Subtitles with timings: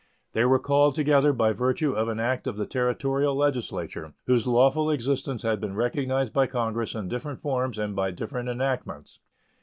[0.33, 4.89] They were called together by virtue of an act of the Territorial legislature, whose lawful
[4.89, 9.19] existence had been recognized by Congress in different forms and by different enactments.